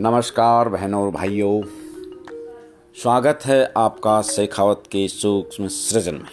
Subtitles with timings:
[0.00, 1.62] नमस्कार बहनों और भाइयों।
[3.02, 6.30] स्वागत है आपका शेखावत के सूक्ष्म सृजन में।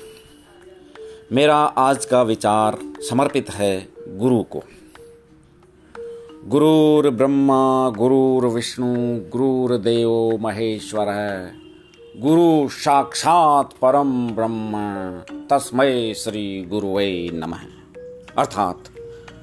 [1.31, 2.78] मेरा आज का विचार
[3.09, 4.63] समर्पित है गुरु को।
[6.46, 8.96] गुरुर ब्रह्मा, गुरुर विष्णु,
[9.29, 11.56] गुरुर देव महेश्वर। है
[12.17, 14.74] गुरु साक्षात परम ब्रह्म
[15.49, 17.59] तस्मय श्री गुरुवे नमः।
[18.38, 18.84] अर्थात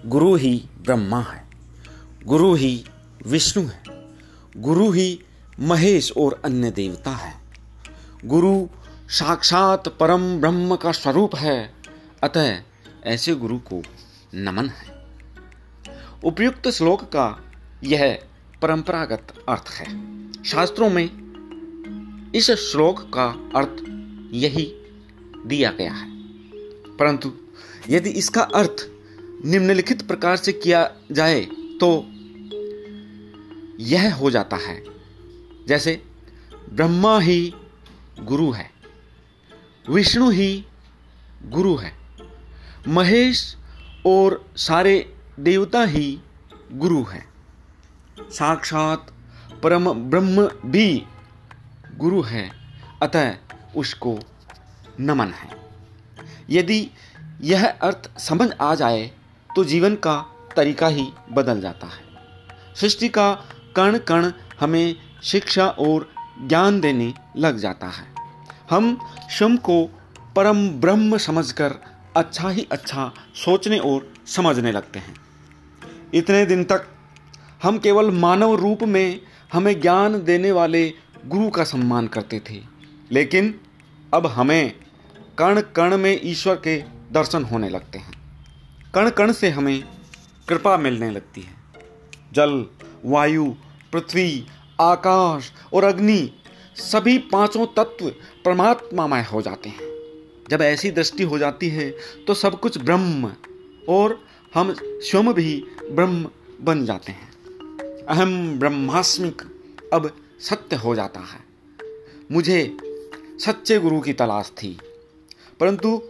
[0.06, 1.48] गुरु ही ब्रह्मा है,
[2.27, 2.84] गुरु ही
[3.27, 3.91] विष्णु है।
[4.56, 5.20] गुरु ही
[5.61, 7.41] महेश और अन्य देवता है।
[8.24, 8.69] गुरु
[9.09, 11.75] साक्षात परम ब्रह्म का स्वरूप है,
[12.23, 12.59] अतः
[13.05, 13.83] ऐसे गुरु को
[14.34, 15.06] नमन है।
[16.25, 17.52] उपयुक्त श्लोक का
[17.84, 18.23] यह
[18.62, 21.23] परंपरागत अर्थ है। शास्त्रों में
[22.34, 23.84] इस श्लोक का अर्थ
[24.34, 24.77] यही
[25.47, 26.11] दिया गया है।
[26.97, 27.33] परंतु
[27.89, 28.91] यदि इसका अर्थ
[29.45, 31.41] निम्नलिखित प्रकार से किया जाए
[31.80, 32.11] तो
[33.83, 34.84] यह हो जाता है।
[35.69, 36.02] जैसे,
[36.72, 37.55] ब्रह्मा ही
[38.20, 38.70] गुरु है,
[39.91, 40.64] विष्णु ही
[41.44, 41.92] गुरु है,
[42.88, 43.56] महेश
[44.06, 46.20] और सारे देवता ही
[46.72, 47.27] गुरु है।
[48.20, 49.14] साक्षात
[49.62, 51.06] परम ब्रह्म भी
[51.97, 52.50] गुरु है,
[53.03, 53.36] अतः
[53.77, 54.19] उसको
[55.00, 55.50] नमन है।
[56.50, 56.91] यदि
[57.41, 59.10] यह अर्थ समझ आ जाए
[59.56, 60.16] तो जीवन का
[60.56, 62.03] तरीका ही बदल जाता है।
[62.75, 63.44] सृष्टि का
[63.77, 66.09] कण कण हमें शिक्षा और
[66.42, 68.06] ज्ञान देने लग जाता है।
[68.70, 68.97] हम
[69.31, 69.84] स्वयं को
[70.37, 71.75] परम ब्रह्म समझकर
[72.17, 75.15] अच्छा ही अच्छा सोचने और समझने लगते हैं।
[76.15, 76.87] इतने दिन तक
[77.62, 79.20] हम केवल मानव रूप में
[79.53, 80.89] हमें ज्ञान देने वाले
[81.27, 82.61] गुरु का सम्मान करते थे,
[83.12, 83.55] लेकिन
[84.15, 84.73] अब हमें
[85.39, 86.77] कण कण में ईश्वर के
[87.12, 88.12] दर्शन होने लगते हैं।
[88.95, 89.83] कण कण से हमें
[90.48, 91.55] कृपा मिलने लगती है।
[92.33, 92.65] जल
[93.05, 93.45] वायु,
[93.92, 94.45] पृथ्वी,
[94.81, 96.31] आकाश और अग्नि,
[96.76, 98.09] सभी पाँचों तत्व
[98.44, 99.91] परमात्मामय हो जाते हैं।
[100.50, 101.91] जब ऐसी दृष्टि हो जाती है
[102.26, 103.32] तो सब कुछ ब्रह्म
[103.88, 104.19] और
[104.54, 106.28] हम स्वयं भी ब्रह्म
[106.60, 107.31] बन जाते हैं।
[108.09, 109.43] अहम ब्रह्मास्मिक
[109.93, 110.10] अब
[110.41, 111.41] सत्य हो जाता है।
[112.32, 112.76] मुझे
[113.41, 114.76] सच्चे गुरु की तलाश थी,
[115.60, 116.00] परंतु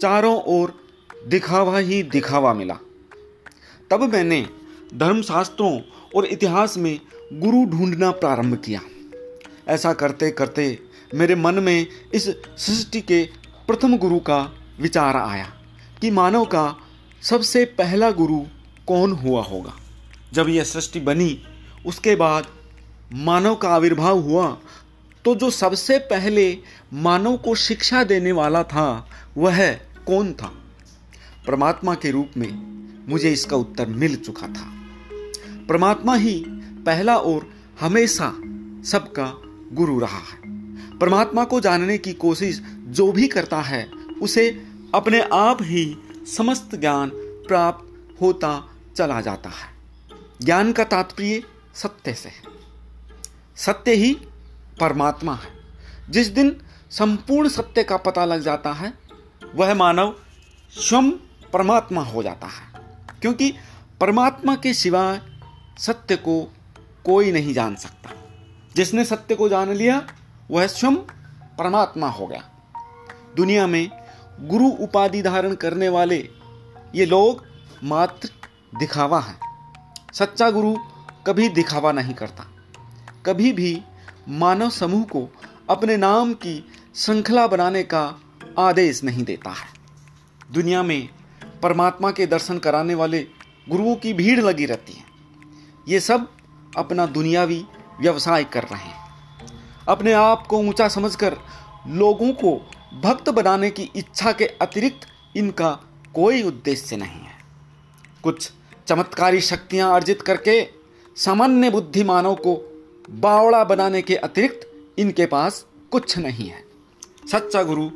[0.00, 0.74] चारों ओर
[1.26, 2.78] दिखावा ही दिखावा मिला।
[3.90, 4.46] तब मैंने
[4.94, 5.78] धर्मशास्त्रों
[6.14, 7.00] और इतिहास में
[7.32, 8.80] गुरु ढूंढना प्रारंभ किया।
[9.68, 10.78] ऐसा करते करते
[11.14, 13.22] मेरे मन में इस सृष्टि के
[13.66, 14.38] प्रथम गुरु का
[14.80, 15.50] विचार आया
[16.00, 16.76] कि मानव का
[17.22, 18.38] सबसे पहला गुरु
[18.86, 19.72] कौन हुआ होगा।
[20.32, 21.42] जब यह सृष्टि बनी,
[21.86, 22.46] उसके बाद
[23.12, 24.56] मानव का आविर्भाव हुआ
[25.24, 26.58] तो जो सबसे पहले
[26.92, 29.72] मानव को शिक्षा देने वाला था, वह
[30.06, 30.52] कौन था?
[31.46, 34.83] परमात्मा के रूप में मुझे इसका उत्तर मिल चुका था।
[35.68, 36.44] परमात्मा ही
[36.86, 38.30] पहला और हमेशा
[38.90, 39.42] सबका
[39.72, 40.38] गुरु रहा है।
[40.98, 43.90] परमात्मा को जानने की कोशिश जो भी करता है,
[44.22, 45.96] उसे अपने आप ही
[46.36, 49.74] समस्त ज्ञान प्राप्त होता चला जाता है।
[50.42, 51.42] ज्ञान का तात्पर्य
[51.74, 52.42] सत्य से है।
[53.56, 54.14] सत्य ही
[54.80, 55.48] परमात्मा है।
[56.10, 56.56] जिस दिन
[56.90, 58.94] संपूर्ण सत्य का पता लग जाता है,
[59.54, 60.16] वह मानव
[60.70, 61.10] स्वयं
[61.52, 62.84] परमात्मा हो जाता है।
[63.20, 63.54] क्योंकि
[64.00, 65.33] परमात्मा के सिवाय
[65.78, 66.52] सत्य को
[67.04, 68.10] कोई नहीं जान सकता।
[68.76, 70.06] जिसने सत्य को जान लिया,
[70.50, 70.96] वह स्वयं
[71.58, 72.50] परमात्मा हो गया।
[73.36, 73.90] दुनिया में
[74.40, 76.28] गुरु उपाधि धारण करने वाले
[76.94, 77.46] ये लोग
[77.84, 78.30] मात्र
[78.78, 79.34] दिखावा है।
[80.14, 80.76] सच्चा गुरु
[81.26, 82.44] कभी दिखावा नहीं करता।
[83.26, 83.82] कभी भी
[84.28, 85.28] मानव समूह को
[85.70, 88.14] अपने नाम की श्रृंखला बनाने का
[88.58, 89.66] आदेश नहीं देता है।
[90.52, 91.08] दुनिया में
[91.62, 93.26] परमात्मा के दर्शन कराने वाले
[93.68, 95.13] गुरुओं की भीड़ लगी रहती है।
[95.88, 96.28] ये सब
[96.76, 97.64] अपना दुनियावी
[98.00, 99.04] व्यवसाय कर रहे हैं।
[99.88, 101.36] अपने आप को ऊँचा समझकर
[101.88, 105.06] लोगों को भक्त बनाने की इच्छा के अतिरिक्त
[105.36, 105.70] इनका
[106.14, 107.38] कोई उद्देश्य नहीं है।
[108.22, 108.50] कुछ
[108.86, 110.68] चमत्कारी शक्तियाँ अर्जित करके
[111.16, 112.54] सामान्य बुद्धि मानव को
[113.10, 116.64] बावड़ा बनाने के अतिरिक्त इनके पास कुछ नहीं है।
[117.32, 117.90] सच्चा गुरु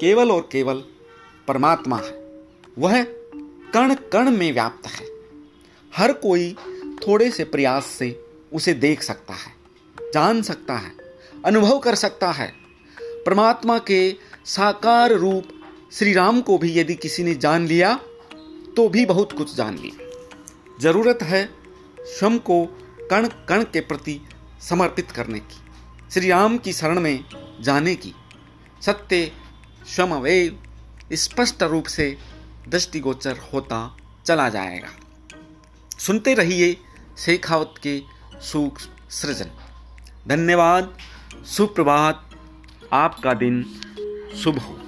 [0.00, 0.82] केवल और केवल
[1.48, 2.12] परमात्मा है।
[2.78, 3.02] वह
[3.74, 5.06] कण कण में व्याप्त है।
[5.96, 6.56] हर कोई
[7.06, 8.10] थोड़े से प्रयास से
[8.52, 9.52] उसे देख सकता है,
[10.14, 10.92] जान सकता है,
[11.44, 12.52] अनुभव कर सकता है।
[12.98, 14.14] परमात्मा के
[14.46, 15.48] साकार रूप
[15.92, 17.94] श्री राम को भी यदि किसी ने जान लिया
[18.76, 20.02] तो भी बहुत कुछ जान लिया।
[20.80, 21.44] ज़रूरत है
[22.00, 22.64] स्वयं को
[23.10, 24.20] कण कण के प्रति
[24.60, 25.58] समर्पित करने की,
[26.10, 27.24] श्री राम की शरण में
[27.60, 28.12] जाने की।
[28.82, 29.30] सत्य
[29.86, 30.50] स्वयं
[31.12, 32.16] स्पष्ट रूप से
[32.68, 33.96] दृष्टिगोचर होता
[34.26, 34.88] चला जाएगा।
[35.98, 36.76] सुनते रहिए
[37.18, 38.02] शेखावत के
[38.40, 39.50] सूक्ष्म सृजन।
[40.28, 40.96] धन्यवाद
[41.44, 42.30] सुप्रभात
[42.92, 43.64] आपका दिन
[44.36, 44.78] शुभ हो।